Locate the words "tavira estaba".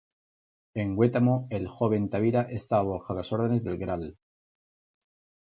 2.09-2.97